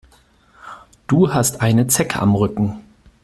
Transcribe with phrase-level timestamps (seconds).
[1.05, 2.81] Du hast eine Zecke am Rücken.